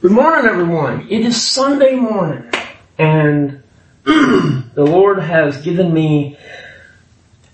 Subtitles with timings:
[0.00, 1.08] Good morning, everyone.
[1.10, 2.48] It is Sunday morning,
[2.98, 3.64] and
[4.04, 6.38] the Lord has given me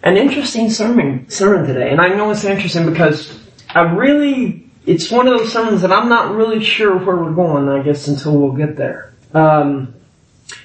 [0.02, 1.90] an interesting sermon sermon today.
[1.90, 6.10] And I know it's interesting because I really it's one of those sermons that I'm
[6.10, 7.66] not really sure where we're going.
[7.70, 9.14] I guess until we'll get there.
[9.32, 9.94] Um,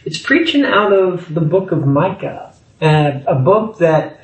[0.04, 4.20] it's preaching out of the book of Micah, uh, a book that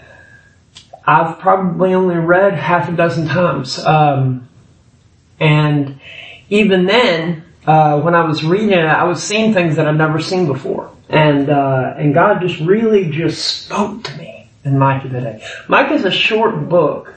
[1.08, 4.50] I've probably only read half a dozen times, um,
[5.40, 6.02] and
[6.50, 10.20] even then, uh, when I was reading it, I was seeing things that I'd never
[10.20, 10.92] seen before.
[11.10, 15.44] And, uh, and God just really just spoke to me in Micah today.
[15.68, 17.14] Micah is a short book.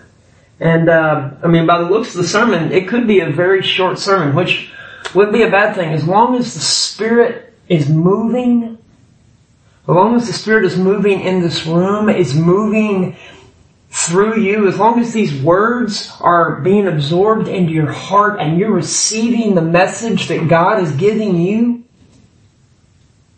[0.61, 3.63] And, uh, I mean, by the looks of the sermon, it could be a very
[3.63, 4.71] short sermon, which
[5.15, 5.93] would be a bad thing.
[5.93, 8.79] As long as the Spirit is moving,
[9.83, 13.17] as long as the Spirit is moving in this room, is moving
[14.09, 18.73] through you, as long as these words are being absorbed into your heart and you're
[18.73, 21.85] receiving the message that God is giving you,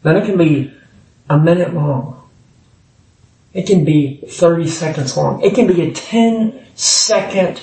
[0.03, 0.73] then it can be
[1.29, 2.29] a minute long.
[3.53, 5.43] It can be 30 seconds long.
[5.43, 7.61] It can be a 10 second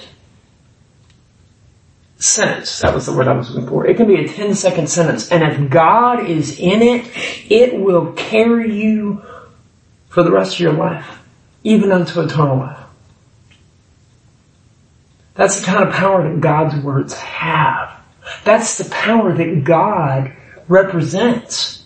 [2.18, 2.80] sentence.
[2.80, 3.88] That was the word I was looking for.
[3.88, 5.32] It can be a 10 second sentence.
[5.32, 7.10] And if God is in it,
[7.50, 9.24] it will carry you
[10.10, 11.18] for the rest of your life
[11.64, 12.80] even unto eternal life.
[15.38, 17.96] That's the kind of power that God's words have.
[18.44, 20.34] That's the power that God
[20.68, 21.86] represents.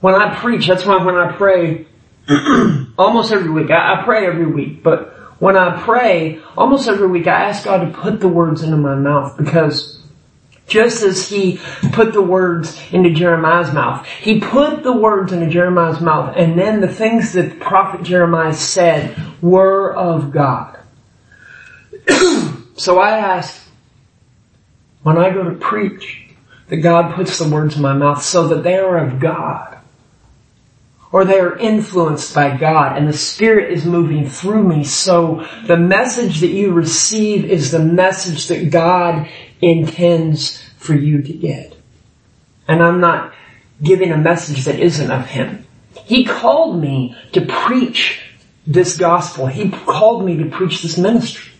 [0.00, 1.86] When I preach, that's why when I pray,
[2.98, 7.26] almost every week, I, I pray every week, but when I pray, almost every week
[7.26, 10.03] I ask God to put the words into my mouth because
[10.66, 11.60] just as he
[11.92, 14.06] put the words into Jeremiah's mouth.
[14.06, 19.16] He put the words into Jeremiah's mouth and then the things that prophet Jeremiah said
[19.42, 20.78] were of God.
[22.76, 23.62] so I ask,
[25.02, 26.24] when I go to preach,
[26.68, 29.78] that God puts the words in my mouth so that they are of God.
[31.12, 35.76] Or they are influenced by God and the Spirit is moving through me so the
[35.76, 39.28] message that you receive is the message that God
[39.60, 41.76] intends for you to get.
[42.68, 43.34] And I'm not
[43.82, 45.66] giving a message that isn't of Him.
[46.04, 48.20] He called me to preach
[48.66, 49.46] this gospel.
[49.46, 51.52] He called me to preach this ministry.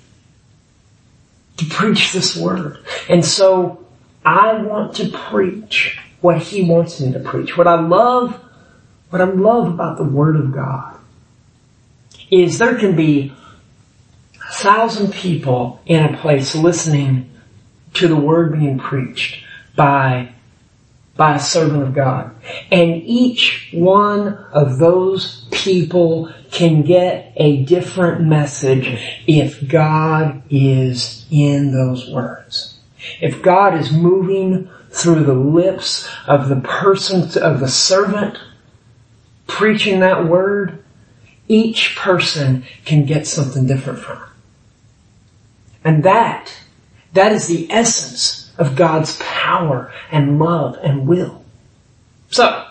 [1.59, 2.85] To preach this word.
[3.09, 3.87] And so
[4.25, 7.57] I want to preach what He wants me to preach.
[7.57, 8.41] What I love,
[9.11, 10.97] what I love about the Word of God
[12.31, 13.33] is there can be
[14.41, 17.31] a thousand people in a place listening
[17.95, 19.45] to the word being preached
[19.75, 20.35] by
[21.17, 22.35] by a servant of God.
[22.71, 31.73] And each one of those people can get a different message if God is in
[31.73, 32.79] those words.
[33.21, 38.39] If God is moving through the lips of the person, of the servant,
[39.47, 40.83] preaching that word,
[41.47, 44.29] each person can get something different from it.
[45.85, 46.53] And that
[47.15, 51.45] that is the essence of God's power and love and will.
[52.31, 52.67] So,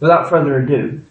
[0.00, 1.02] without further ado,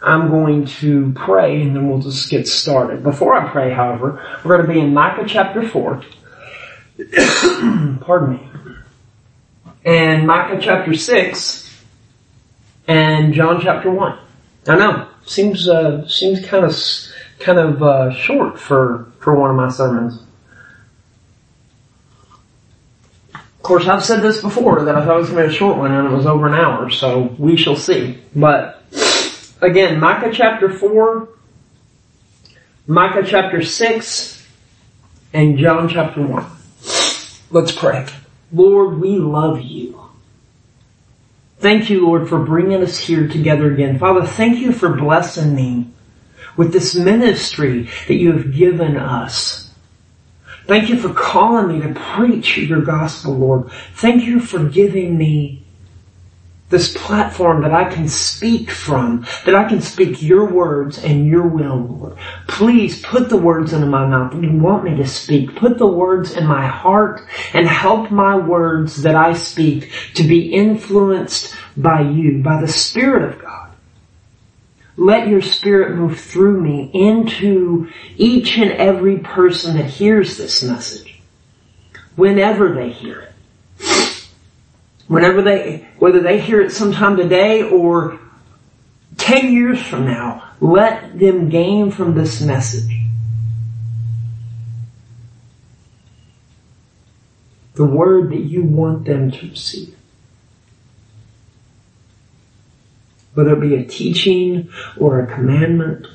[0.00, 3.02] I'm going to pray and then we'll just get started.
[3.02, 6.02] Before I pray, however, we're going to be in Micah chapter 4.
[8.00, 8.48] Pardon me.
[9.84, 11.84] And Micah chapter 6
[12.86, 14.18] and John chapter 1.
[14.68, 16.76] I know, seems, uh, seems kind of,
[17.40, 20.22] kind of, uh, short for, for one of my sermons.
[23.62, 25.56] Of course, I've said this before that I thought it was going to be a
[25.56, 28.18] short one and it was over an hour, so we shall see.
[28.34, 28.82] But
[29.60, 31.28] again, Micah chapter 4,
[32.88, 34.48] Micah chapter 6,
[35.32, 36.44] and John chapter 1.
[37.52, 38.04] Let's pray.
[38.52, 40.10] Lord, we love you.
[41.60, 43.96] Thank you, Lord, for bringing us here together again.
[44.00, 45.86] Father, thank you for blessing me
[46.56, 49.61] with this ministry that you have given us.
[50.66, 53.70] Thank you for calling me to preach your gospel, Lord.
[53.94, 55.62] Thank you for giving me
[56.72, 61.46] this platform that I can speak from, that I can speak your words and your
[61.46, 62.16] will, Lord.
[62.48, 65.54] Please put the words into my mouth that you want me to speak.
[65.54, 67.20] Put the words in my heart
[67.52, 73.30] and help my words that I speak to be influenced by you, by the Spirit
[73.30, 73.51] of God.
[74.96, 81.20] Let your spirit move through me into each and every person that hears this message.
[82.14, 84.26] Whenever they hear it.
[85.08, 88.18] Whenever they, whether they hear it sometime today or
[89.16, 93.02] 10 years from now, let them gain from this message
[97.74, 99.96] the word that you want them to receive.
[103.34, 106.06] Whether it be a teaching or a commandment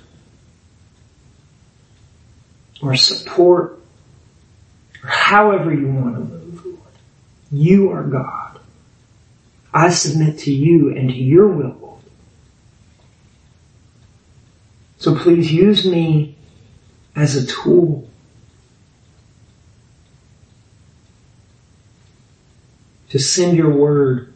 [2.81, 3.79] or support
[5.03, 6.79] or however you want to move, Lord.
[7.51, 8.59] You are God.
[9.73, 12.01] I submit to you and to your will, Lord.
[14.97, 16.35] So please use me
[17.15, 18.07] as a tool
[23.09, 24.33] to send your word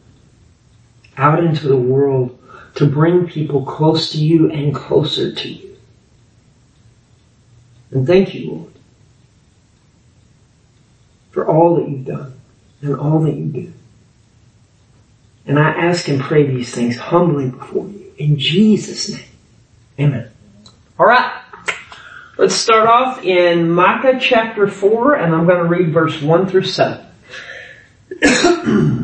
[1.16, 2.38] out into the world
[2.74, 5.76] to bring people close to you and closer to you.
[7.90, 8.72] And thank you, Lord,
[11.30, 12.34] for all that you've done
[12.80, 13.72] and all that you do.
[15.46, 19.28] And I ask and pray these things humbly before you in Jesus' name.
[19.98, 20.30] Amen.
[20.98, 21.40] All right.
[22.38, 26.64] Let's start off in Micah chapter 4 and I'm going to read verse 1 through
[26.64, 27.06] 7.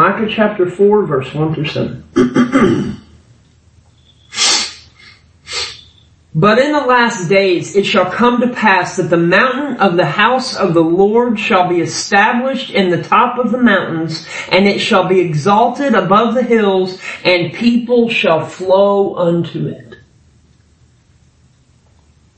[0.00, 2.96] Micah chapter 4 verse 1 through 7.
[6.34, 10.06] But in the last days it shall come to pass that the mountain of the
[10.06, 14.78] house of the Lord shall be established in the top of the mountains, and it
[14.78, 19.89] shall be exalted above the hills, and people shall flow unto it.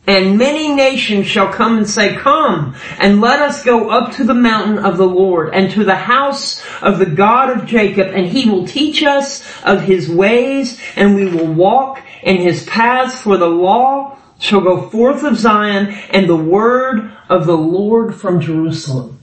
[0.06, 4.34] And many nations shall come and say, come and let us go up to the
[4.34, 8.50] mountain of the Lord and to the house of the God of Jacob and he
[8.50, 13.46] will teach us of his ways and we will walk in his paths for the
[13.46, 19.20] law shall go forth of Zion and the word of the Lord from Jerusalem.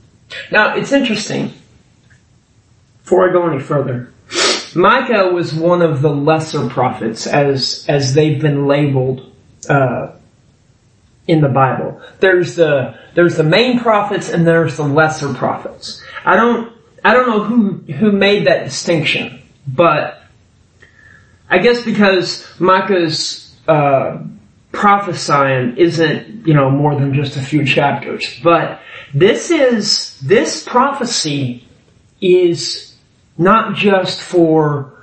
[0.50, 1.54] Now it's interesting.
[3.04, 4.14] Before I go any further,
[4.76, 9.34] Micah was one of the lesser prophets as, as they've been labeled,
[9.68, 10.12] uh,
[11.30, 12.02] in the Bible.
[12.20, 16.04] There's the, there's the main prophets and there's the lesser prophets.
[16.26, 16.74] I don't,
[17.06, 20.24] I don't know who, who made that distinction, but
[21.48, 24.24] I guess because Micah's, uh,
[24.72, 28.82] prophesying isn't, you know, more than just a few chapters, but
[29.14, 31.68] this is, this prophecy
[32.22, 32.96] is
[33.38, 34.99] not just for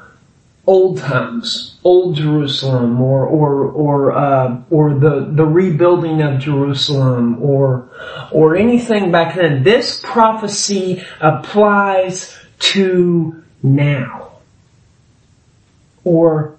[0.66, 7.88] old times, old Jerusalem, or or or uh, or the the rebuilding of Jerusalem, or
[8.32, 9.62] or anything back then.
[9.62, 14.32] This prophecy applies to now,
[16.04, 16.56] or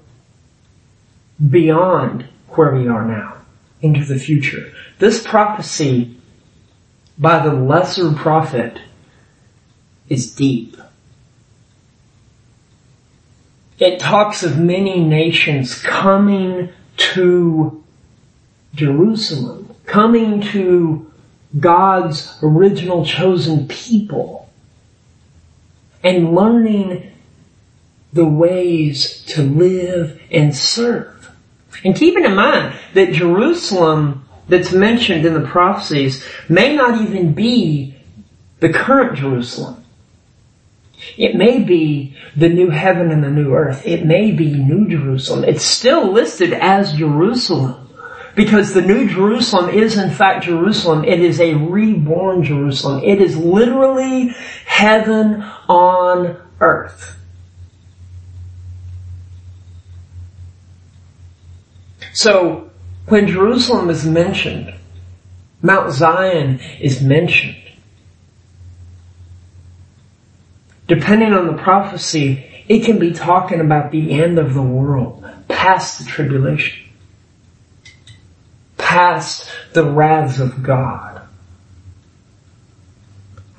[1.50, 3.38] beyond where we are now,
[3.82, 4.74] into the future.
[5.00, 6.16] This prophecy
[7.18, 8.80] by the lesser prophet
[10.08, 10.78] is deep
[13.80, 17.84] it talks of many nations coming to
[18.74, 21.12] Jerusalem, coming to
[21.60, 24.50] God's original chosen people
[26.04, 27.12] and learning
[28.14, 31.32] the ways to live and serve.
[31.84, 37.96] And keeping in mind that Jerusalem that's mentioned in the prophecies may not even be
[38.60, 39.77] the current Jerusalem.
[41.16, 43.86] It may be the new heaven and the new earth.
[43.86, 45.44] It may be New Jerusalem.
[45.44, 47.88] It's still listed as Jerusalem
[48.36, 51.04] because the New Jerusalem is in fact Jerusalem.
[51.04, 53.04] It is a reborn Jerusalem.
[53.04, 54.30] It is literally
[54.66, 57.18] heaven on earth.
[62.14, 62.70] So
[63.08, 64.74] when Jerusalem is mentioned,
[65.62, 67.67] Mount Zion is mentioned.
[70.88, 76.00] Depending on the prophecy, it can be talking about the end of the world, past
[76.00, 76.90] the tribulation,
[78.78, 81.22] past the wraths of God.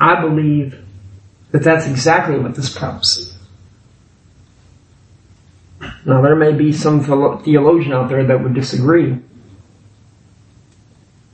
[0.00, 0.84] I believe
[1.50, 3.34] that that's exactly what this prophecy is.
[6.04, 9.18] Now there may be some theologian out there that would disagree.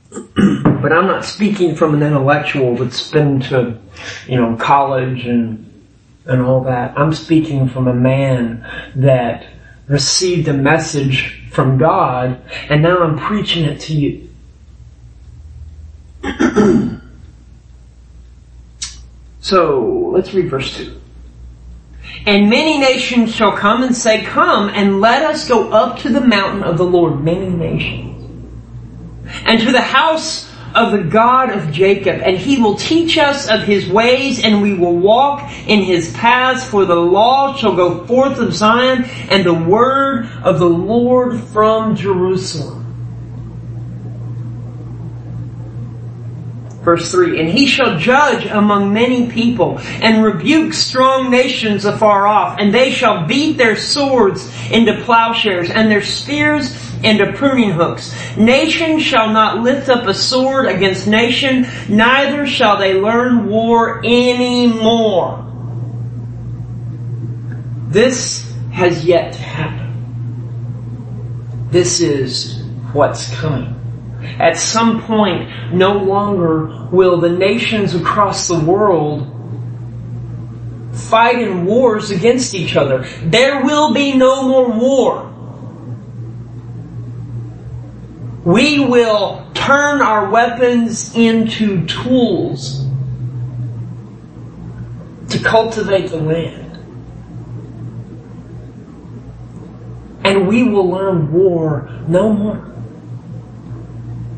[0.11, 3.77] but I'm not speaking from an intellectual that's been to,
[4.27, 5.64] you know, college and
[6.25, 6.97] and all that.
[6.97, 8.65] I'm speaking from a man
[8.95, 9.47] that
[9.87, 14.29] received a message from God and now I'm preaching it to you.
[19.39, 21.01] so let's read verse 2.
[22.25, 26.21] And many nations shall come and say, come and let us go up to the
[26.21, 27.23] mountain of the Lord.
[27.23, 28.15] Many nations.
[29.45, 30.44] and to the house
[30.75, 34.73] of the God of Jacob, and he will teach us of his ways, and we
[34.73, 39.53] will walk in his paths, for the law shall go forth of Zion, and the
[39.53, 42.85] word of the Lord from Jerusalem.
[46.85, 52.59] Verse 3, And he shall judge among many people, and rebuke strong nations afar off,
[52.59, 58.13] and they shall beat their swords into plowshares, and their spears into pruning hooks.
[58.37, 64.67] Nation shall not lift up a sword against nation, neither shall they learn war any
[64.67, 65.41] more.
[67.87, 69.85] This has yet to happen.
[71.71, 72.61] This is
[72.93, 73.73] what's coming.
[74.39, 79.31] At some point, no longer will the nations across the world
[80.93, 83.05] fight in wars against each other.
[83.23, 85.34] There will be no more war.
[88.45, 92.85] We will turn our weapons into tools
[95.29, 96.77] to cultivate the land.
[100.23, 102.71] And we will learn war no more.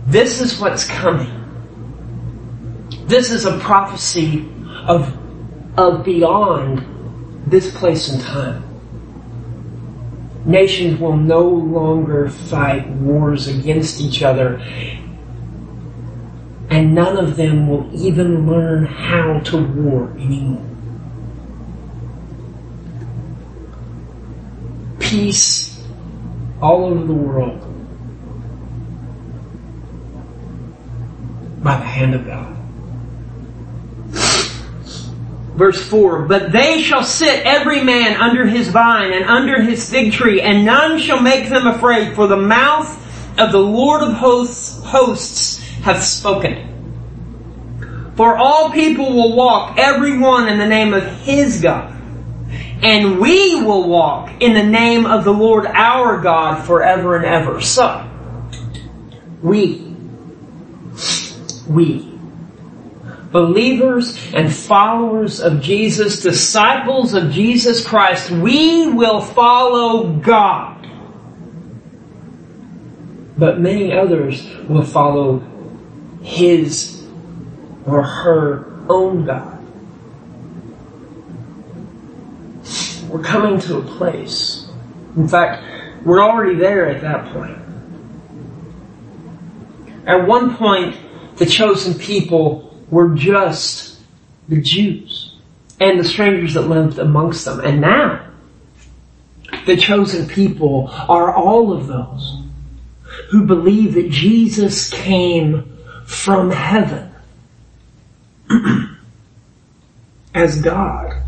[0.05, 1.33] This is what's coming.
[3.07, 4.47] This is a prophecy
[4.85, 5.17] of,
[5.77, 8.66] of beyond this place and time.
[10.47, 14.59] Nations will no longer fight wars against each other
[16.69, 20.65] and none of them will even learn how to war anymore.
[24.99, 25.83] Peace
[26.61, 27.61] all over the world
[31.63, 32.56] by the hand of God.
[35.57, 40.13] Verse 4, But they shall sit every man under his vine and under his fig
[40.13, 42.87] tree, and none shall make them afraid, for the mouth
[43.39, 45.59] of the Lord of hosts, hosts
[46.07, 48.13] spoken.
[48.15, 51.95] For all people will walk, every one in the name of his God.
[52.83, 57.61] And we will walk in the name of the Lord our God forever and ever.
[57.61, 58.07] So,
[59.41, 59.87] we
[61.67, 62.06] we,
[63.31, 70.87] believers and followers of Jesus, disciples of Jesus Christ, we will follow God.
[73.37, 75.39] But many others will follow
[76.21, 77.05] his
[77.85, 79.53] or her own God.
[83.09, 84.67] We're coming to a place.
[85.15, 85.63] In fact,
[86.05, 87.57] we're already there at that point.
[90.05, 90.97] At one point,
[91.37, 93.99] the chosen people were just
[94.47, 95.35] the Jews
[95.79, 97.59] and the strangers that lived amongst them.
[97.59, 98.25] And now,
[99.65, 102.41] the chosen people are all of those
[103.29, 107.11] who believe that Jesus came from heaven
[110.33, 111.21] as God,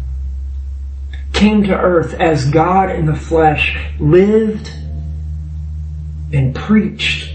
[1.33, 4.69] came to earth as God in the flesh, lived
[6.31, 7.33] and preached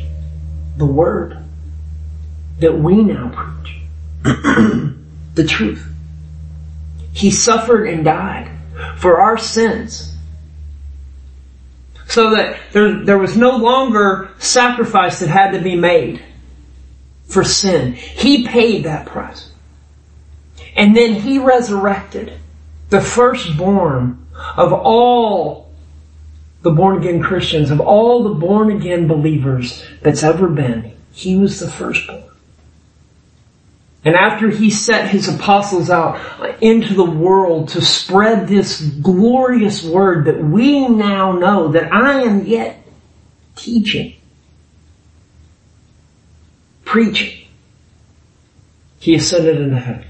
[0.77, 1.39] the Word
[2.61, 3.64] that we now preach.
[5.35, 5.87] the truth.
[7.13, 8.51] He suffered and died
[8.97, 10.17] for our sins.
[12.07, 16.23] So that there, there was no longer sacrifice that had to be made
[17.27, 17.93] for sin.
[17.93, 19.51] He paid that price.
[20.77, 22.33] And then he resurrected
[22.91, 24.27] the firstborn
[24.57, 25.73] of all
[26.63, 30.93] the born again Christians, of all the born again believers that's ever been.
[31.13, 32.34] He was the firstborn.
[34.05, 36.21] And after he set his apostles out
[36.63, 42.45] into the world to spread this glorious word that we now know that I am
[42.45, 42.85] yet
[43.57, 44.17] teaching,
[46.85, 47.49] preaching,
[48.99, 50.07] he ascended into heaven.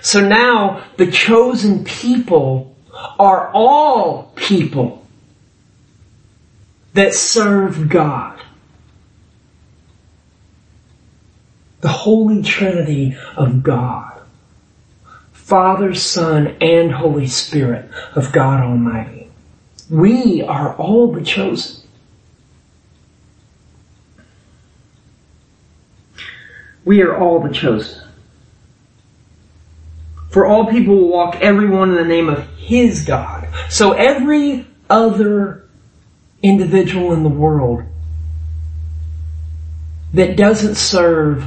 [0.00, 2.74] So now the chosen people
[3.18, 5.06] are all people
[6.94, 8.40] that serve God.
[11.82, 14.22] The Holy Trinity of God.
[15.32, 19.28] Father, Son, and Holy Spirit of God Almighty.
[19.90, 21.82] We are all the chosen.
[26.84, 28.00] We are all the chosen.
[30.30, 33.48] For all people will walk everyone in the name of His God.
[33.68, 35.68] So every other
[36.42, 37.82] individual in the world
[40.14, 41.44] that doesn't serve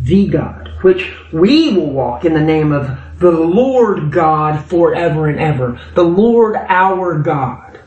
[0.00, 5.38] the God, which we will walk in the name of the Lord God forever and
[5.38, 5.80] ever.
[5.94, 7.80] The Lord our God.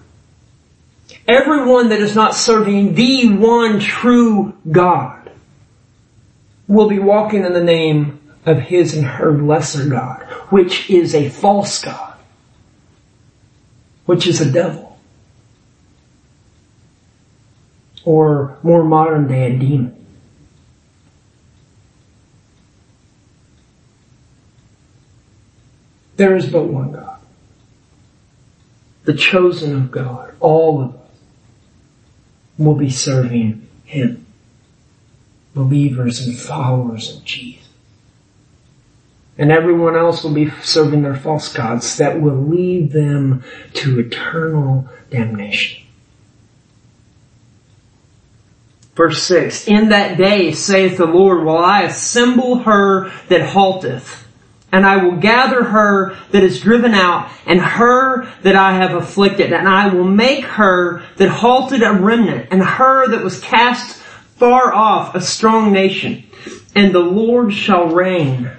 [1.28, 5.32] Everyone that is not serving the one true God
[6.68, 11.30] will be walking in the name of his and her lesser God, which is a
[11.30, 12.18] false God,
[14.06, 15.00] which is a devil.
[18.04, 20.01] Or more modern day, a demon.
[26.18, 27.20] There is but one God.
[29.06, 30.34] The chosen of God.
[30.40, 31.10] All of us
[32.58, 34.26] will be serving Him.
[35.54, 37.68] Believers and followers of Jesus.
[39.38, 44.88] And everyone else will be serving their false gods that will lead them to eternal
[45.10, 45.82] damnation.
[48.96, 54.26] Verse 6, In that day, saith the Lord, will I assemble her that halteth,
[54.72, 59.52] and I will gather her that is driven out, and her that I have afflicted,
[59.52, 63.98] and I will make her that halted a remnant, and her that was cast
[64.38, 66.24] far off a strong nation.
[66.74, 68.50] And the Lord shall reign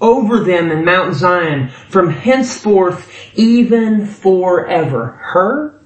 [0.00, 5.18] over them in Mount Zion from henceforth even forever.
[5.22, 5.80] Her?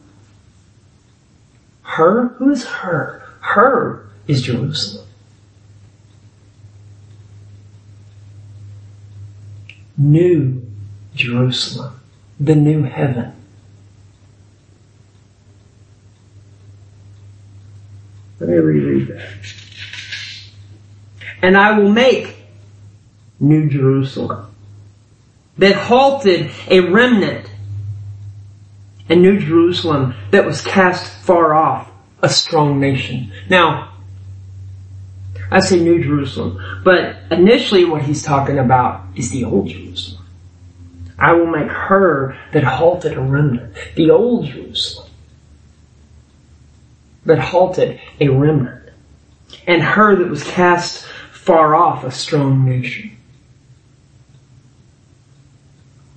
[1.82, 2.28] Her?
[2.38, 3.22] Who is her?
[3.40, 5.05] Her is Jerusalem.
[9.96, 10.62] New
[11.14, 12.00] Jerusalem.
[12.38, 13.32] The new heaven.
[18.38, 19.32] Let me reread that.
[21.42, 22.36] And I will make
[23.40, 24.54] New Jerusalem
[25.58, 27.50] that halted a remnant
[29.08, 31.90] and New Jerusalem that was cast far off
[32.22, 33.32] a strong nation.
[33.48, 33.95] Now,
[35.50, 40.24] I say New Jerusalem, but initially what he's talking about is the Old Jerusalem.
[41.18, 45.08] I will make her that halted a remnant, the Old Jerusalem
[47.24, 48.90] that halted a remnant,
[49.66, 53.16] and her that was cast far off a strong nation.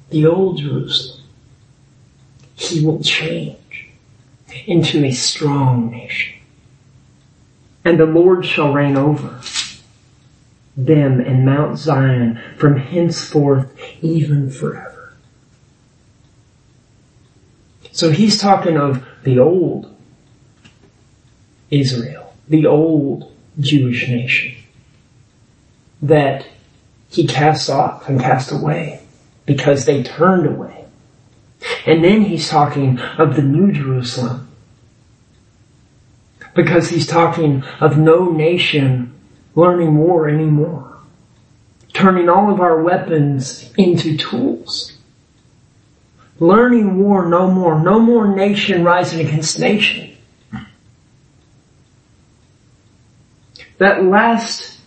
[0.09, 1.23] the old Jerusalem,
[2.55, 3.89] he will change
[4.65, 6.38] into a strong nation.
[7.83, 9.41] And the Lord shall reign over
[10.75, 15.13] them in Mount Zion from henceforth even forever.
[17.91, 19.93] So he's talking of the old
[21.69, 24.55] Israel, the old Jewish nation
[26.01, 26.47] that
[27.09, 29.01] he cast off and cast away
[29.45, 30.85] because they turned away.
[31.85, 34.48] And then he's talking of the New Jerusalem
[36.63, 39.13] because he's talking of no nation
[39.55, 40.97] learning war anymore.
[41.93, 44.97] Turning all of our weapons into tools.
[46.37, 47.81] Learning war no more.
[47.81, 50.17] No more nation rising against nation.
[53.77, 54.77] That last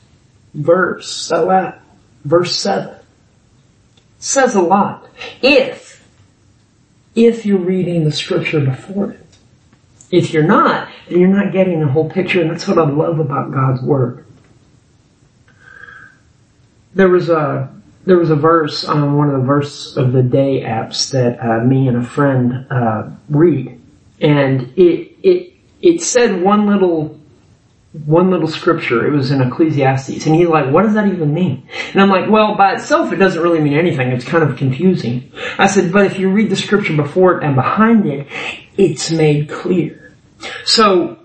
[0.52, 1.78] verse, that last,
[2.22, 2.94] verse 7,
[4.18, 5.08] says a lot.
[5.40, 6.06] If,
[7.14, 9.21] if you're reading the scripture before it.
[10.12, 13.18] If you're not, then you're not getting the whole picture, and that's what I love
[13.18, 14.26] about God's Word.
[16.94, 20.60] There was a, there was a verse on one of the verse of the day
[20.60, 23.80] apps that uh, me and a friend uh, read,
[24.20, 27.18] and it it it said one little
[28.04, 29.06] one little scripture.
[29.06, 30.26] It was in Ecclesiastes.
[30.26, 31.68] And he's like, what does that even mean?
[31.92, 34.08] And I'm like, well, by itself, it doesn't really mean anything.
[34.08, 35.30] It's kind of confusing.
[35.58, 38.28] I said, but if you read the scripture before it and behind it,
[38.78, 40.01] it's made clear.
[40.64, 41.18] So,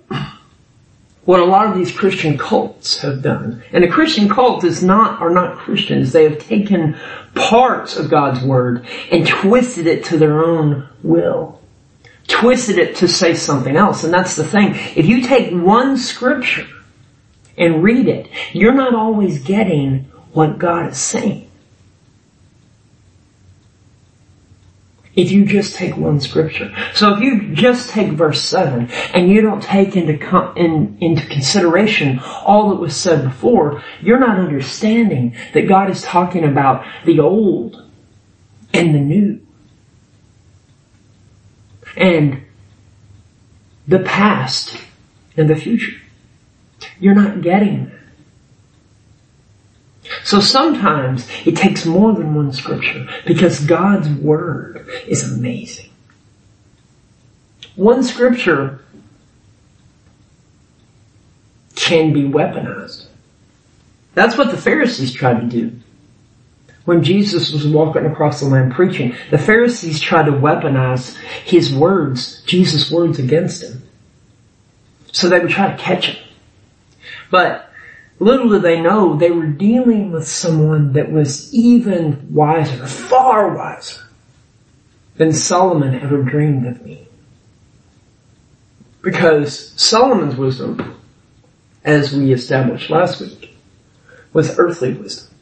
[1.25, 5.21] what a lot of these Christian cults have done, and a Christian cult is not,
[5.21, 6.13] are not Christians.
[6.13, 6.97] They have taken
[7.35, 11.57] parts of God's Word and twisted it to their own will
[12.27, 14.03] twisted it to say something else.
[14.03, 14.75] And that's the thing.
[14.95, 16.67] If you take one scripture
[17.57, 21.46] and read it, you're not always getting what God is saying.
[25.17, 26.71] If you just take one scripture.
[26.93, 32.19] So if you just take verse 7 and you don't take into, in, into consideration
[32.19, 37.83] all that was said before, you're not understanding that God is talking about the old
[38.73, 39.41] and the new
[41.95, 42.43] and
[43.87, 44.77] the past
[45.35, 45.99] and the future.
[46.99, 47.96] You're not getting that.
[50.27, 55.89] So sometimes it takes more than one scripture because God's word is amazing.
[57.77, 58.81] One scripture
[61.75, 63.05] can be weaponized.
[64.15, 65.79] That's what the Pharisees tried to do.
[66.83, 72.41] when Jesus was walking across the land preaching, the Pharisees tried to weaponize his words,
[72.45, 73.81] Jesus' words against him.
[75.13, 76.27] So they would try to catch him.
[77.31, 77.66] But
[78.19, 84.01] little did they know they were dealing with someone that was even wiser, far wiser
[85.15, 87.07] than Solomon ever dreamed of me.
[89.01, 90.95] Because Solomon's wisdom,
[91.83, 93.55] as we established last week,
[94.33, 95.33] was earthly wisdom.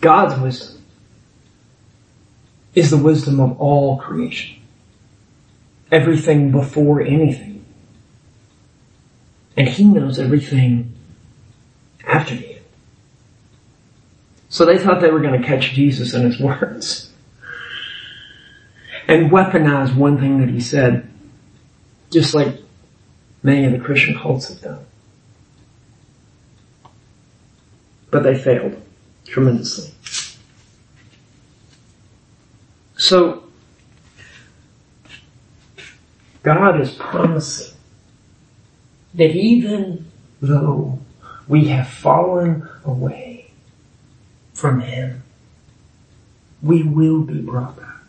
[0.00, 0.82] God's wisdom
[2.74, 4.56] is the wisdom of all creation.
[5.90, 7.55] Everything before anything.
[9.56, 10.94] And He knows everything
[12.06, 12.60] after end.
[14.48, 17.10] So they thought they were going to catch Jesus in His words.
[19.08, 21.08] And weaponize one thing that He said,
[22.10, 22.60] just like
[23.42, 24.84] many of the Christian cults have done.
[28.10, 28.80] But they failed
[29.26, 29.92] tremendously.
[32.96, 33.44] So,
[36.42, 37.75] God is promising
[39.16, 40.98] that even though
[41.48, 43.50] we have fallen away
[44.54, 45.22] from Him,
[46.62, 48.02] we will be brought back.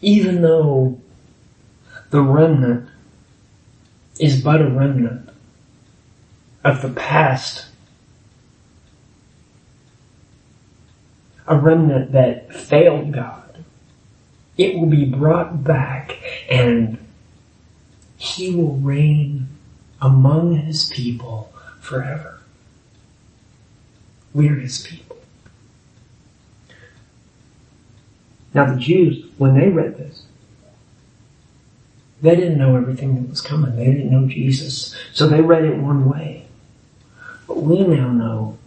[0.00, 1.00] Even though
[2.10, 2.88] the remnant
[4.18, 5.28] is but a remnant
[6.64, 7.66] of the past
[11.50, 13.64] a remnant that failed God.
[14.56, 16.16] It will be brought back
[16.48, 16.96] and
[18.20, 19.48] he will reign
[20.02, 22.38] among his people forever.
[24.34, 25.16] We're his people.
[28.52, 30.24] Now the Jews, when they read this,
[32.20, 33.76] they didn't know everything that was coming.
[33.76, 34.94] They didn't know Jesus.
[35.14, 36.44] So they read it one way.
[37.48, 38.58] But we now know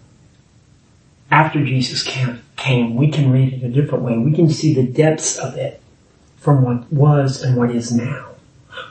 [1.29, 4.17] after Jesus came, we can read it a different way.
[4.17, 5.79] We can see the depths of it
[6.37, 8.32] from what was and what is now.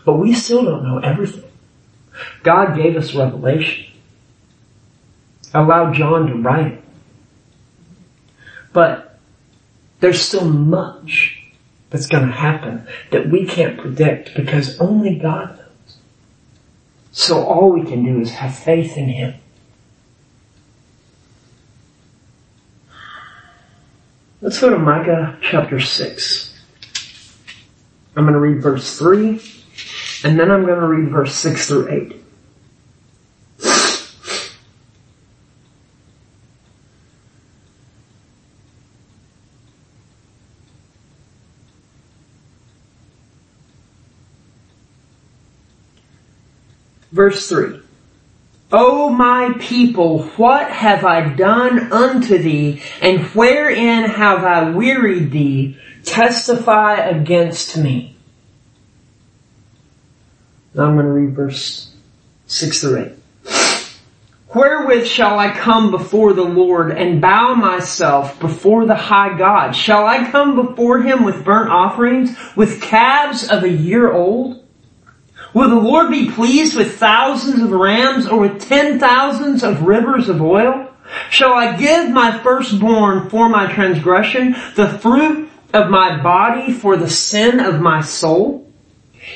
[0.05, 1.51] But we still don't know everything.
[2.43, 3.93] God gave us revelation.
[5.55, 6.85] Allowed John to write it.
[8.73, 9.19] But
[10.01, 11.43] there's still much
[11.91, 15.97] that's going to happen that we can't predict because only God knows.
[17.12, 19.35] So all we can do is have faith in Him
[24.43, 26.61] Let's go to Micah chapter 6.
[28.17, 29.41] I'm going to read verse 3,
[30.25, 32.17] and then I'm going to read verse 6 through 8.
[47.11, 47.81] Verse 3.
[48.73, 55.77] O my people, what have I done unto thee, and wherein have I wearied thee?
[56.05, 58.12] Testify against me.
[60.75, 61.95] Now I'm going to read verse
[62.47, 63.13] 6 through 8.
[64.55, 69.73] Wherewith shall I come before the Lord and bow myself before the high God?
[69.73, 74.63] Shall I come before him with burnt offerings, with calves of a year old?
[75.55, 80.29] Will the Lord be pleased with thousands of rams or with ten thousands of rivers
[80.29, 80.89] of oil?
[81.31, 87.09] Shall I give my firstborn for my transgression, the fruit of my body for the
[87.09, 88.62] sin of my soul?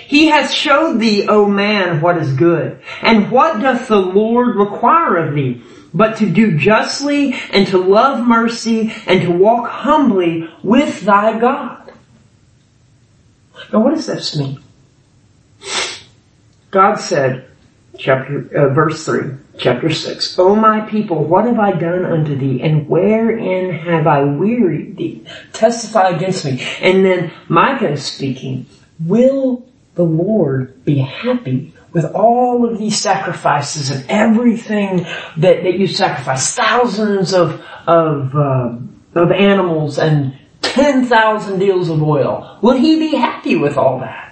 [0.07, 2.81] He has showed thee, O man, what is good.
[3.03, 5.63] And what doth the Lord require of thee?
[5.93, 11.93] But to do justly and to love mercy and to walk humbly with thy God.
[13.73, 14.61] Now what does this mean?
[16.71, 17.49] God said,
[17.99, 22.61] chapter, uh, verse 3, chapter 6, O my people, what have I done unto thee,
[22.63, 25.25] and wherein have I wearied thee?
[25.53, 26.61] Testify against me.
[26.81, 28.67] And then Micah is speaking,
[29.01, 29.65] will
[29.97, 34.99] the Lord be happy with all of these sacrifices and everything
[35.39, 38.77] that, that you sacrifice, thousands of, of, uh,
[39.15, 42.59] of animals and 10,000 deals of oil.
[42.63, 44.27] Will he be happy with all that?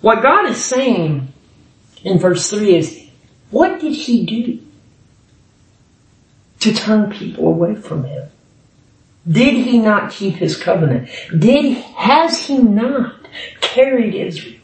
[0.00, 1.32] What God is saying
[2.04, 3.08] in verse 3 is,
[3.50, 4.60] what did He do
[6.60, 8.28] to turn people away from Him?
[9.28, 11.08] Did He not keep His covenant?
[11.36, 13.26] Did, has He not
[13.60, 14.60] carried Israel?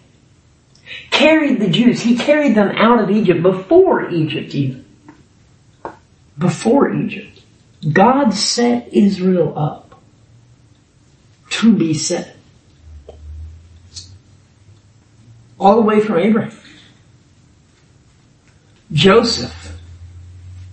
[1.11, 2.03] Carried the Jews.
[2.03, 4.85] He carried them out of Egypt before Egypt even.
[6.39, 7.41] Before Egypt.
[7.91, 10.01] God set Israel up
[11.51, 12.37] to be set
[15.59, 16.57] all the way from Abraham.
[18.93, 19.79] Joseph,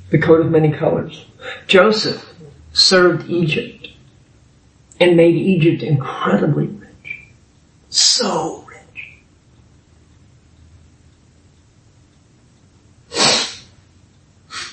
[0.09, 1.25] the coat of many colors.
[1.67, 2.33] Joseph
[2.73, 3.78] served Egypt
[4.99, 7.19] and made Egypt incredibly rich.
[7.89, 9.17] So rich.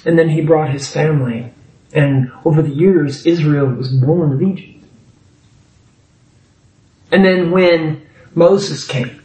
[0.05, 1.53] And then he brought his family
[1.93, 4.85] and over the years Israel was born of Egypt.
[7.11, 9.23] And then when Moses came,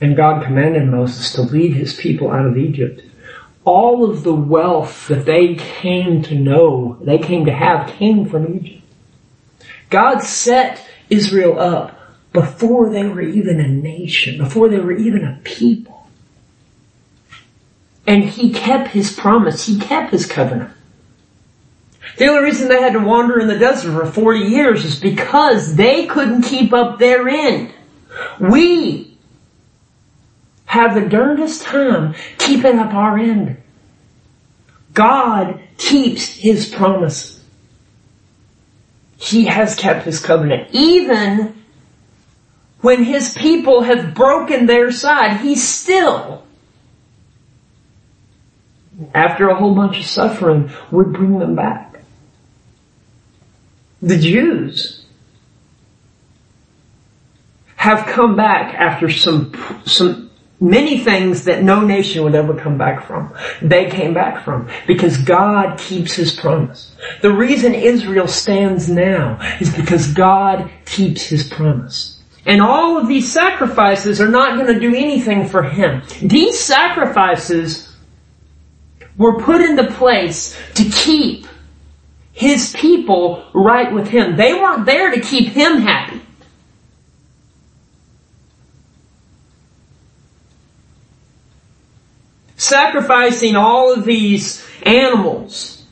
[0.00, 3.02] and God commanded Moses to lead his people out of Egypt,
[3.68, 8.56] all of the wealth that they came to know, they came to have, came from
[8.56, 8.82] Egypt.
[9.90, 11.98] God set Israel up
[12.32, 16.08] before they were even a nation, before they were even a people.
[18.06, 19.66] And He kept His promise.
[19.66, 20.70] He kept His covenant.
[22.16, 25.76] The only reason they had to wander in the desert for 40 years is because
[25.76, 27.72] they couldn't keep up their end.
[28.40, 29.07] We
[30.68, 33.56] have the darndest time keeping up our end.
[34.92, 37.42] God keeps His promises.
[39.16, 40.68] He has kept His covenant.
[40.72, 41.64] Even
[42.82, 46.44] when His people have broken their side, He still,
[49.14, 52.00] after a whole bunch of suffering, would bring them back.
[54.02, 55.02] The Jews
[57.76, 59.54] have come back after some,
[59.86, 60.27] some,
[60.60, 63.34] many things that no nation would ever come back from.
[63.62, 66.96] They came back from because God keeps His promise.
[67.22, 72.20] The reason Israel stands now is because God keeps His promise.
[72.46, 76.02] And all of these sacrifices are not going to do anything for Him.
[76.22, 77.94] These sacrifices
[79.18, 81.46] were put into place to keep
[82.38, 84.36] his people right with him.
[84.36, 86.22] They weren't there to keep him happy.
[92.68, 95.82] Sacrificing all of these animals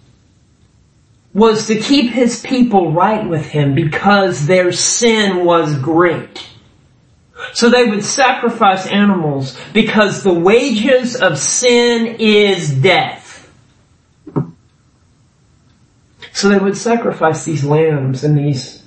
[1.33, 6.47] was to keep his people right with him because their sin was great.
[7.55, 13.51] So they would sacrifice animals because the wages of sin is death.
[16.35, 18.83] So they would sacrifice these lambs and these,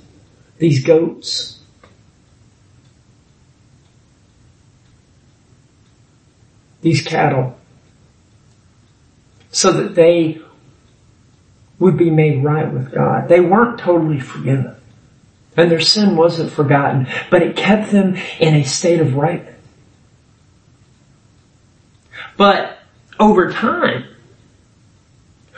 [0.59, 1.59] these goats.
[6.81, 7.55] These cattle.
[9.51, 10.41] So that they
[11.79, 13.27] would be made right with God.
[13.27, 14.75] They weren't totally forgiven.
[15.57, 19.55] And their sin wasn't forgotten, but it kept them in a state of rightness.
[22.37, 22.77] But
[23.19, 24.05] over time,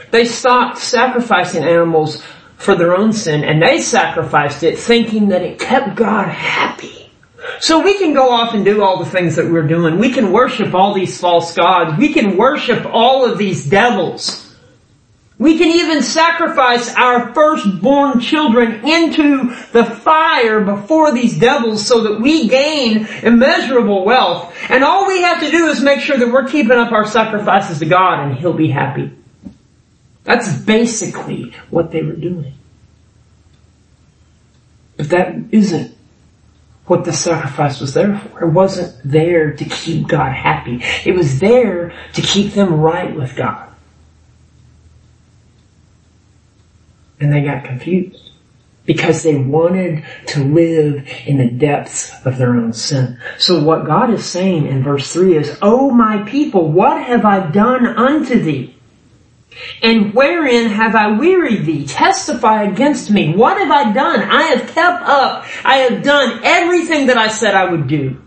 [0.09, 2.23] they stopped sacrificing animals
[2.57, 7.00] for their own sin and they sacrificed it thinking that it kept God happy.
[7.59, 9.97] So we can go off and do all the things that we're doing.
[9.97, 11.97] We can worship all these false gods.
[11.97, 14.47] We can worship all of these devils.
[15.41, 22.21] We can even sacrifice our firstborn children into the fire before these devils so that
[22.21, 24.55] we gain immeasurable wealth.
[24.69, 27.79] And all we have to do is make sure that we're keeping up our sacrifices
[27.79, 29.11] to God and He'll be happy.
[30.25, 32.53] That's basically what they were doing.
[34.97, 35.97] But that isn't
[36.91, 38.43] what the sacrifice was there for.
[38.43, 40.81] It wasn't there to keep God happy.
[41.05, 43.73] It was there to keep them right with God.
[47.21, 48.31] And they got confused
[48.85, 53.17] because they wanted to live in the depths of their own sin.
[53.37, 57.49] So what God is saying in verse 3 is, Oh my people, what have I
[57.51, 58.75] done unto thee?
[59.81, 61.85] And wherein have I wearied thee?
[61.85, 63.35] Testify against me.
[63.35, 64.21] What have I done?
[64.21, 65.45] I have kept up.
[65.63, 68.21] I have done everything that I said I would do.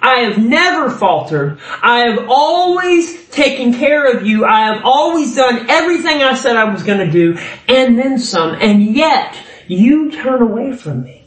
[0.00, 1.58] I have never faltered.
[1.82, 4.44] I have always taken care of you.
[4.44, 8.56] I have always done everything I said I was going to do and then some.
[8.60, 11.26] And yet you turn away from me.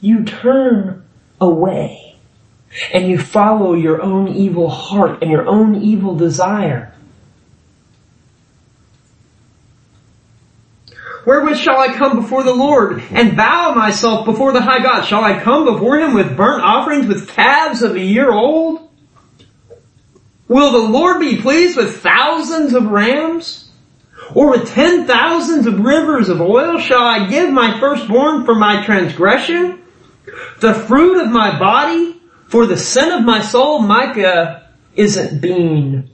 [0.00, 1.04] You turn
[1.40, 2.03] away
[2.92, 6.92] and you follow your own evil heart and your own evil desire.
[11.26, 15.04] Wherewith shall I come before the Lord and bow myself before the high God?
[15.04, 18.90] Shall I come before him with burnt offerings with calves of a year old?
[20.48, 23.70] Will the Lord be pleased with thousands of rams?
[24.34, 26.78] Or with ten thousands of rivers of oil?
[26.78, 29.82] Shall I give my firstborn for my transgression?
[30.60, 32.13] The fruit of my body
[32.54, 36.08] for the sin of my soul, Micah isn't being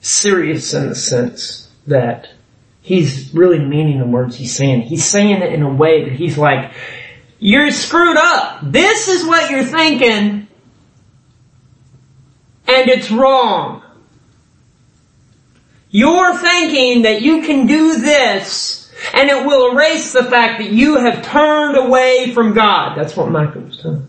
[0.00, 2.30] serious in the sense that
[2.80, 4.80] he's really meaning the words he's saying.
[4.80, 6.72] He's saying it in a way that he's like,
[7.38, 8.60] you're screwed up.
[8.62, 10.48] This is what you're thinking,
[12.68, 13.82] and it's wrong.
[15.90, 18.81] You're thinking that you can do this
[19.12, 22.96] and it will erase the fact that you have turned away from God.
[22.96, 24.08] That's what Micah was doing.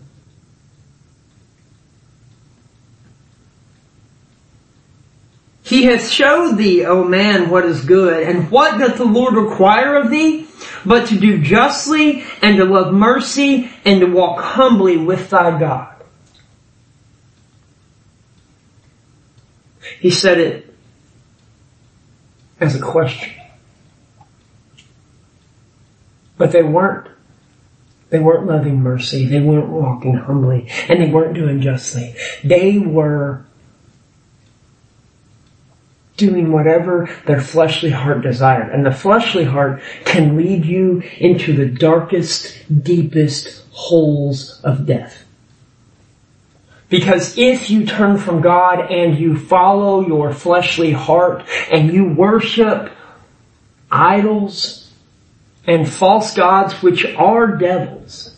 [5.64, 9.96] He hath showed thee, O man, what is good, and what doth the Lord require
[9.96, 10.46] of thee?
[10.84, 15.94] But to do justly, and to love mercy, and to walk humbly with thy God.
[20.00, 20.74] He said it
[22.60, 23.33] as a question.
[26.36, 27.08] But they weren't.
[28.10, 29.26] They weren't loving mercy.
[29.26, 30.68] They weren't walking humbly.
[30.88, 32.14] And they weren't doing justly.
[32.42, 33.44] They were
[36.16, 38.72] doing whatever their fleshly heart desired.
[38.72, 45.24] And the fleshly heart can lead you into the darkest, deepest holes of death.
[46.88, 51.42] Because if you turn from God and you follow your fleshly heart
[51.72, 52.92] and you worship
[53.90, 54.83] idols
[55.66, 58.36] and false gods which are devils,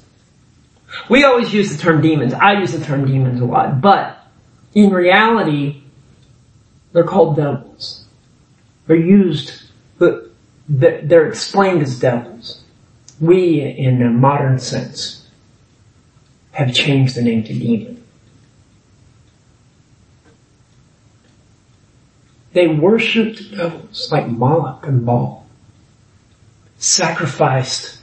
[1.09, 2.33] we always use the term demons.
[2.33, 4.19] I use the term demons a lot, but
[4.75, 5.83] in reality,
[6.93, 8.05] they're called devils.
[8.87, 9.63] They're used,
[9.99, 10.31] but
[10.69, 12.63] they're explained as devils.
[13.21, 15.27] We, in a modern sense,
[16.53, 18.05] have changed the name to demon.
[22.53, 25.46] They worshipped devils like Moloch and Baal,
[26.79, 28.01] sacrificed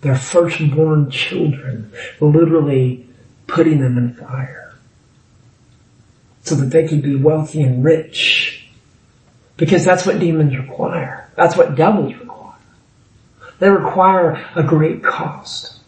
[0.00, 3.06] their firstborn children, literally
[3.46, 4.74] putting them in fire
[6.42, 8.66] so that they could be wealthy and rich.
[9.56, 11.30] Because that's what demons require.
[11.36, 12.56] That's what devils require.
[13.58, 15.80] They require a great cost.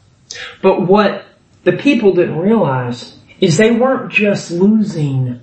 [0.63, 1.25] But what
[1.65, 5.41] the people didn't realize is they weren't just losing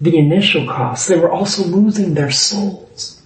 [0.00, 3.22] the initial cost, they were also losing their souls.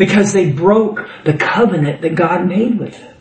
[0.00, 3.16] Because they broke the covenant that God made with them.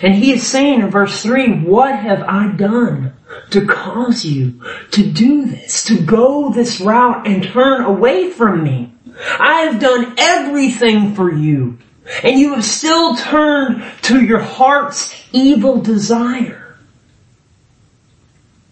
[0.00, 3.14] And he is saying in verse 3, what have I done
[3.50, 8.92] to cause you to do this, to go this route and turn away from me?
[9.40, 11.78] I have done everything for you,
[12.22, 16.78] and you have still turned to your heart's evil desire.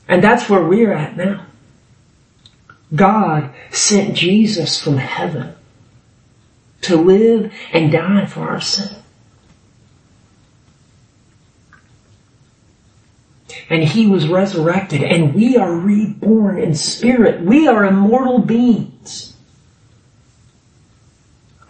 [0.07, 1.45] And that's where we're at now.
[2.95, 5.57] God sent Jesus from heaven
[6.83, 8.95] to live and die for our sin.
[13.71, 17.43] And he was resurrected and we are reborn in spirit.
[17.43, 19.35] We are immortal beings.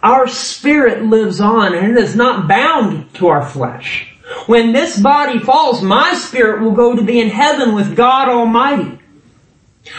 [0.01, 4.15] Our spirit lives on and it is not bound to our flesh.
[4.45, 8.98] When this body falls, my spirit will go to be in heaven with God Almighty.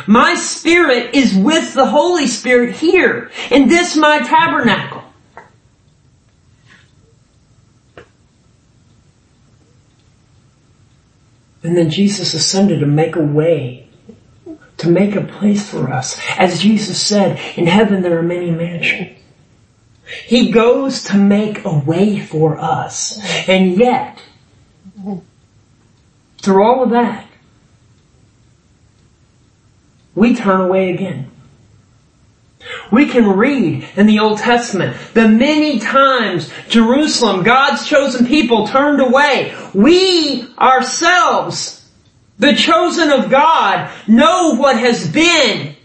[0.06, 5.02] My spirit is with the Holy Spirit here in this my tabernacle.
[11.62, 13.88] And then Jesus ascended to make a way,
[14.78, 16.18] to make a place for us.
[16.38, 19.18] As Jesus said, in heaven there are many mansions.
[20.24, 23.20] He goes to make a way for us.
[23.48, 24.22] And yet,
[26.38, 27.29] through all of that,
[30.14, 31.30] we turn away again.
[32.92, 39.00] We can read in the Old Testament the many times Jerusalem, God's chosen people turned
[39.00, 39.54] away.
[39.72, 41.88] We ourselves,
[42.38, 45.76] the chosen of God, know what has been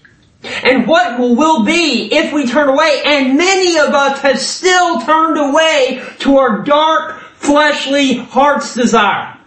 [0.64, 3.02] and what will be if we turn away.
[3.06, 9.38] And many of us have still turned away to our dark, fleshly heart's desire.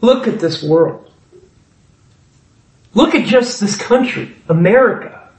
[0.00, 1.07] Look at this world.
[2.98, 5.30] Look at just this country, America.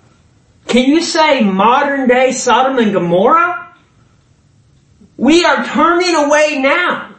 [0.67, 3.75] Can you say modern day Sodom and Gomorrah?
[5.17, 7.13] We are turning away now.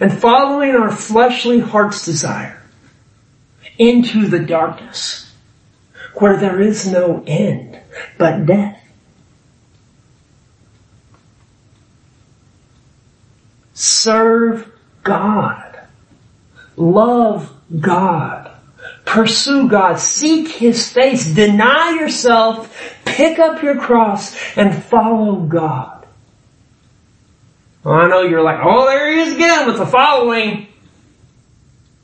[0.00, 2.60] And following our fleshly heart's desire
[3.78, 5.32] into the darkness
[6.14, 7.78] where there is no end
[8.18, 8.84] but death.
[13.72, 14.68] Serve
[15.04, 15.69] God.
[16.80, 18.50] Love God.
[19.04, 19.98] Pursue God.
[19.98, 21.32] Seek His face.
[21.34, 22.74] Deny yourself.
[23.04, 26.06] Pick up your cross and follow God.
[27.84, 30.68] Well, I know you're like, oh, there he is again with the following.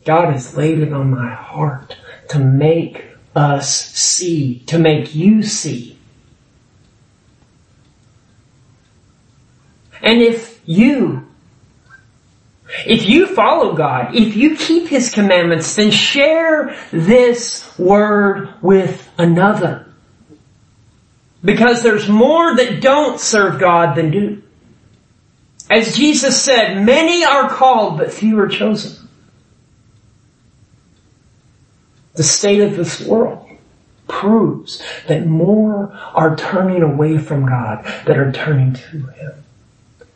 [0.04, 1.96] God has laid it on my heart
[2.30, 3.04] to make
[3.34, 5.96] us see, to make you see
[10.06, 11.26] And if you,
[12.84, 19.86] if you follow God, if you keep His commandments, then share this word with another.
[21.44, 24.42] Because there's more that don't serve God than do.
[25.70, 29.08] As Jesus said, many are called, but few are chosen.
[32.14, 33.48] The state of this world
[34.08, 39.44] proves that more are turning away from God than are turning to Him.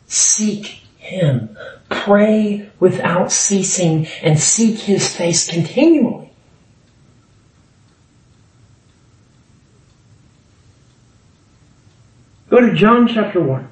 [0.07, 0.80] Seek
[1.11, 1.57] Him.
[1.89, 6.31] Pray without ceasing and seek His face continually.
[12.49, 13.69] Go to John chapter 1.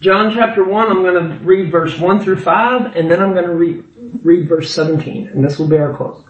[0.00, 3.46] John chapter 1, I'm going to read verse 1 through 5, and then I'm going
[3.46, 3.84] to read,
[4.22, 6.24] read verse 17, and this will be our close.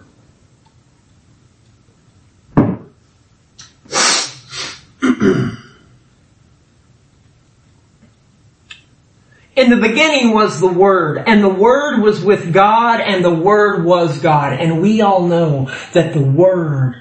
[9.59, 13.83] In the beginning was the Word, and the Word was with God, and the Word
[13.83, 14.53] was God.
[14.53, 16.95] And we all know that the Word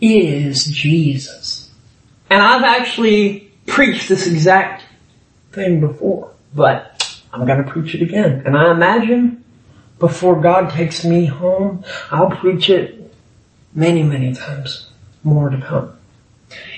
[0.00, 1.70] is Jesus.
[2.30, 4.84] And I've actually preached this exact
[5.50, 8.42] thing before, but I'm gonna preach it again.
[8.46, 9.44] And I imagine
[9.98, 13.12] before God takes me home, I'll preach it
[13.74, 14.88] many, many times
[15.22, 15.92] more to come.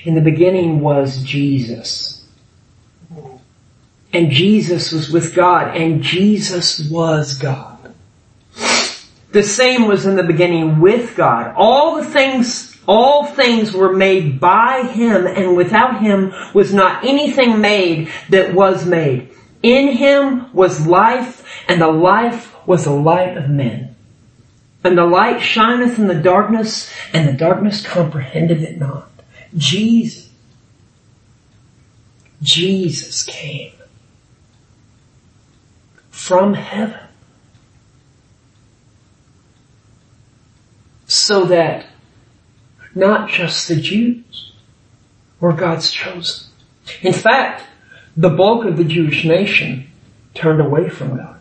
[0.03, 2.14] In the beginning was Jesus.
[4.15, 7.93] And Jesus was with God and Jesus was God.
[9.33, 11.53] The same was in the beginning with God.
[11.57, 17.59] All the things all things were made by him and without him was not anything
[17.59, 19.31] made that was made.
[19.61, 23.97] In him was life and the life was the light of men.
[24.85, 29.11] And the light shineth in the darkness and the darkness comprehended it not.
[29.57, 30.29] Jesus,
[32.41, 33.73] Jesus came
[36.25, 36.99] from heaven
[41.05, 41.85] so that
[42.95, 44.51] not just the Jews
[45.39, 46.47] were God's chosen.
[47.03, 47.61] In fact,
[48.17, 49.87] the bulk of the Jewish nation
[50.33, 51.39] turned away from God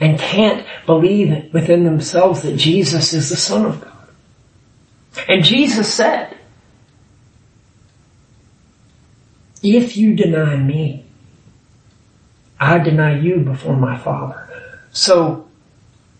[0.00, 4.08] and can't believe within themselves that Jesus is the Son of God.
[5.28, 6.34] And Jesus said,
[9.62, 11.04] if you deny me,
[12.60, 14.48] I deny you before my Father.
[14.90, 15.46] So,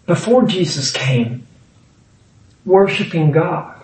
[0.07, 1.47] before Jesus came,
[2.64, 3.74] worshiping God.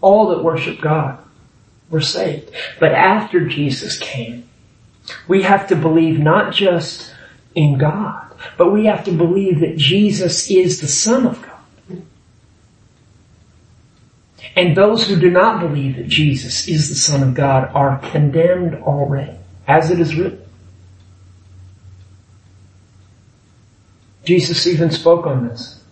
[0.00, 1.18] All that worship God
[1.90, 2.50] were saved.
[2.80, 4.48] But after Jesus came,
[5.28, 7.12] we have to believe not just
[7.54, 11.52] in God, but we have to believe that Jesus is the Son of God.
[14.56, 18.74] And those who do not believe that Jesus is the Son of God are condemned
[18.74, 20.42] already, as it is written.
[24.24, 25.82] Jesus even spoke on this.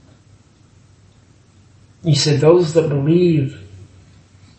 [2.05, 3.61] He said, those that believe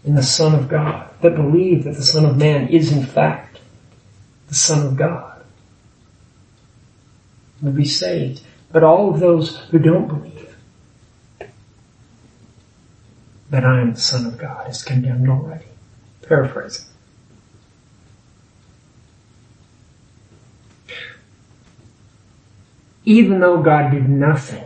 [0.03, 3.59] in the Son of God, that believe that the Son of Man is in fact
[4.47, 5.43] the Son of God,
[7.61, 8.41] will be saved.
[8.71, 10.55] But all of those who don't believe
[13.49, 15.65] that I am the Son of God is condemned already.
[16.21, 16.90] Paraphrasing.
[23.05, 24.63] Even though God did nothing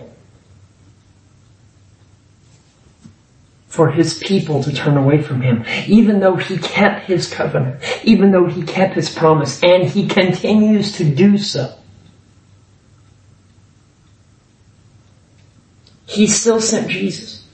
[3.68, 8.32] for his people to turn away from him, even though he kept his covenant, even
[8.32, 11.74] though he kept his promise, and he continues to do so.
[16.06, 17.46] He still sent Jesus.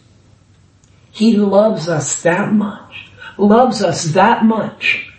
[1.11, 5.11] He loves us that much, loves us that much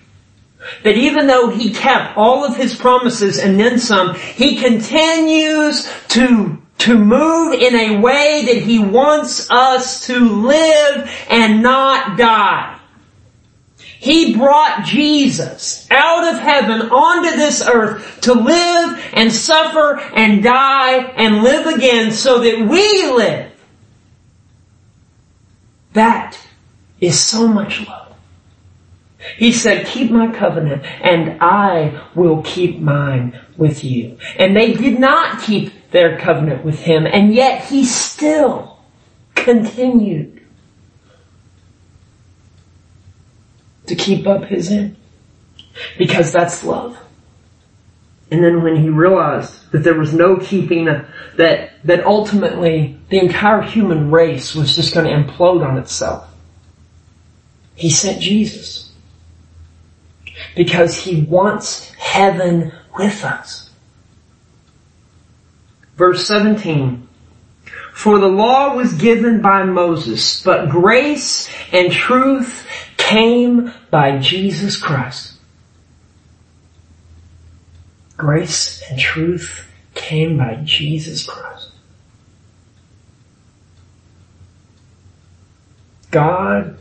[0.83, 6.59] that even though he kept all of his promises and then some, he continues to
[6.79, 12.77] to move in a way that he wants us to live and not die.
[14.03, 20.97] He brought Jesus out of heaven onto this earth to live and suffer and die
[20.97, 23.53] and live again so that we live.
[25.93, 26.37] That
[27.01, 28.02] is so much love.
[29.37, 34.19] He said, keep my covenant and I will keep mine with you.
[34.37, 38.79] And they did not keep their covenant with him and yet he still
[39.35, 40.43] continued
[43.87, 44.97] to keep up his end
[45.99, 46.99] because that's love.
[48.31, 53.61] And then when he realized that there was no keeping, that that ultimately the entire
[53.61, 56.29] human race was just going to implode on itself.
[57.75, 58.82] He sent Jesus.
[60.55, 63.71] Because he wants heaven with us.
[65.97, 67.09] Verse 17.
[67.93, 75.35] For the law was given by Moses, but grace and truth came by Jesus Christ.
[78.17, 81.71] Grace and truth came by Jesus Christ.
[86.11, 86.79] God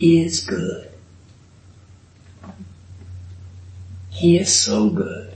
[0.00, 0.91] is good.
[4.12, 5.34] He is so good.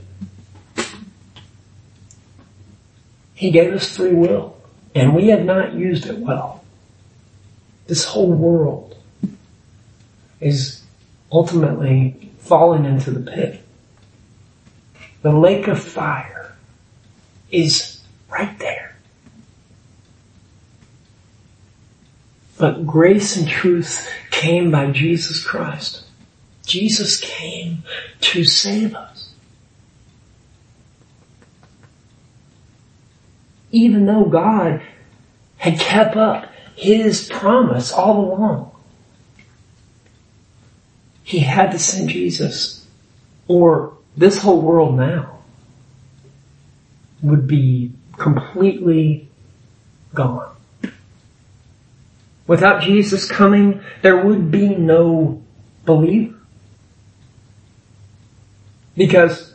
[3.35, 4.57] He gave us free will,
[4.95, 6.65] and we have not used it well.
[7.87, 8.97] This whole world
[10.41, 10.83] is
[11.33, 13.63] ultimately falling into the pit.
[15.23, 16.55] The lake of fire
[17.51, 18.97] is right there.
[22.59, 26.06] But grace and truth came by Jesus Christ.
[26.67, 27.85] Jesus came
[28.21, 29.31] to save us.
[33.71, 34.83] Even though God
[35.59, 38.73] had kept up His promise all along,
[41.23, 42.87] He had to send Jesus
[43.49, 45.39] or this whole world now
[47.23, 49.29] would be completely
[50.15, 50.55] gone.
[52.47, 55.43] Without Jesus coming, there would be no
[55.85, 56.36] believer.
[58.97, 59.53] Because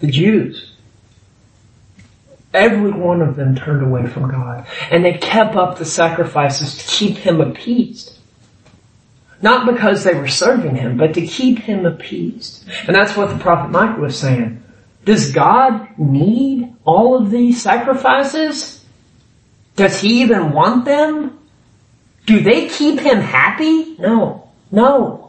[0.00, 0.72] the Jews,
[2.54, 4.66] every one of them turned away from God.
[4.90, 8.18] And they kept up the sacrifices to keep him appeased.
[9.40, 12.64] Not because they were serving him, but to keep him appeased.
[12.86, 14.62] And that's what the prophet Micah was saying.
[15.04, 18.84] Does God need all of these sacrifices?
[19.74, 21.38] Does he even want them?
[22.26, 23.96] Do they keep him happy?
[23.98, 24.48] No.
[24.70, 25.21] No.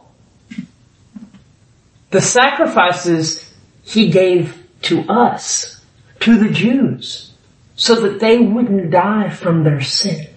[2.14, 3.52] The sacrifices
[3.82, 5.84] he gave to us,
[6.20, 7.32] to the Jews,
[7.74, 10.28] so that they wouldn't die from their sin.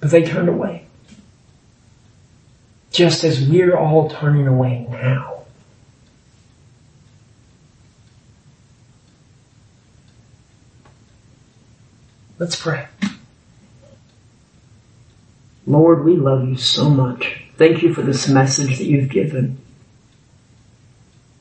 [0.00, 0.84] But they turned away
[2.90, 5.44] just as we're all turning away now.
[12.38, 12.86] Let's pray.
[15.66, 17.45] Lord, we love you so much.
[17.56, 19.58] Thank you for this message that you've given.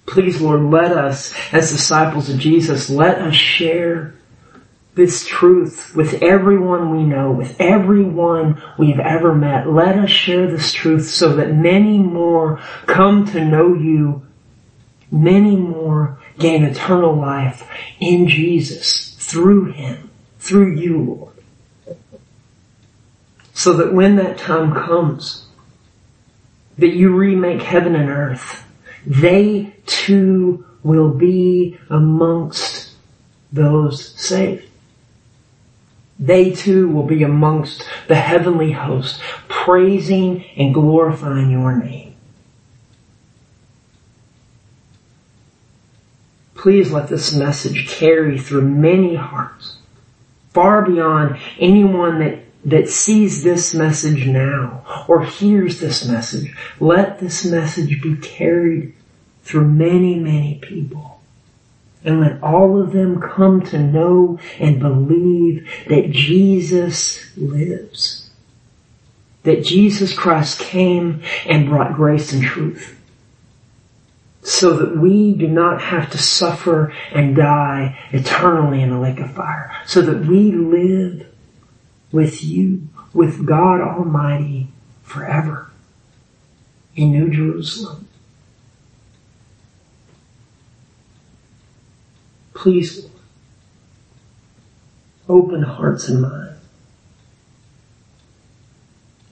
[0.06, 4.16] Please, Lord, let us, as disciples of Jesus, let us share
[4.94, 9.70] this truth with everyone we know, with everyone we've ever met.
[9.70, 14.26] Let us share this truth so that many more come to know you,
[15.12, 17.68] many more gain eternal life
[18.00, 20.10] in Jesus through Him,
[20.40, 21.98] through you, Lord.
[23.54, 25.45] So that when that time comes,
[26.78, 28.66] that you remake heaven and earth,
[29.06, 32.92] they too will be amongst
[33.52, 34.66] those saved
[36.20, 42.16] they too will be amongst the heavenly host, praising and glorifying your name.
[46.54, 49.78] Please let this message carry through many hearts,
[50.52, 56.56] far beyond anyone that, that sees this message now or hears this message.
[56.80, 58.94] Let this message be carried
[59.44, 61.16] through many, many people
[62.06, 68.30] and let all of them come to know and believe that Jesus lives.
[69.44, 73.00] That Jesus Christ came and brought grace and truth.
[74.42, 79.34] So that we do not have to suffer and die eternally in a lake of
[79.34, 79.72] fire.
[79.88, 81.28] So that we live
[82.12, 84.68] with you, with God Almighty
[85.04, 85.70] forever
[86.96, 88.08] in New Jerusalem.
[92.54, 93.12] Please, Lord,
[95.28, 96.56] open hearts and minds.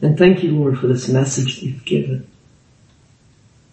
[0.01, 2.27] And thank you, Lord, for this message you've given.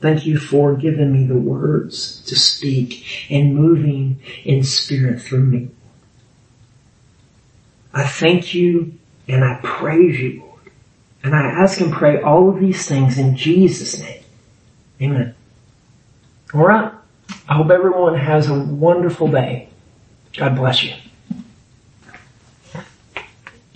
[0.01, 5.69] Thank you for giving me the words to speak and moving in spirit through me.
[7.93, 8.95] I thank you
[9.29, 10.61] and I praise you, Lord.
[11.23, 14.23] And I ask and pray all of these things in Jesus' name.
[15.03, 15.35] Amen.
[16.55, 16.93] All right.
[17.49, 19.69] I hope everyone has a wonderful day.
[20.37, 20.95] God bless you.